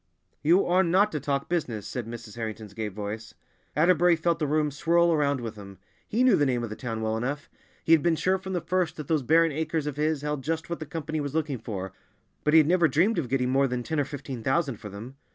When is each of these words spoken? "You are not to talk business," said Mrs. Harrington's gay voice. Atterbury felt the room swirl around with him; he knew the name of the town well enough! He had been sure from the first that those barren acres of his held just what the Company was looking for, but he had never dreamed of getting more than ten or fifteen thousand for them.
"You 0.41 0.65
are 0.65 0.81
not 0.83 1.11
to 1.11 1.19
talk 1.19 1.47
business," 1.47 1.85
said 1.85 2.07
Mrs. 2.07 2.35
Harrington's 2.35 2.73
gay 2.73 2.87
voice. 2.87 3.35
Atterbury 3.75 4.15
felt 4.15 4.39
the 4.39 4.47
room 4.47 4.71
swirl 4.71 5.13
around 5.13 5.41
with 5.41 5.57
him; 5.57 5.77
he 6.07 6.23
knew 6.23 6.35
the 6.35 6.47
name 6.47 6.63
of 6.63 6.71
the 6.71 6.75
town 6.75 7.03
well 7.03 7.15
enough! 7.15 7.51
He 7.83 7.91
had 7.91 8.01
been 8.01 8.15
sure 8.15 8.39
from 8.39 8.53
the 8.53 8.61
first 8.61 8.95
that 8.95 9.07
those 9.07 9.21
barren 9.21 9.51
acres 9.51 9.85
of 9.85 9.97
his 9.97 10.23
held 10.23 10.43
just 10.43 10.71
what 10.71 10.79
the 10.79 10.87
Company 10.87 11.21
was 11.21 11.35
looking 11.35 11.59
for, 11.59 11.93
but 12.43 12.55
he 12.55 12.57
had 12.57 12.67
never 12.67 12.87
dreamed 12.87 13.19
of 13.19 13.29
getting 13.29 13.51
more 13.51 13.67
than 13.67 13.83
ten 13.83 13.99
or 13.99 14.05
fifteen 14.05 14.41
thousand 14.41 14.77
for 14.77 14.89
them. 14.89 15.17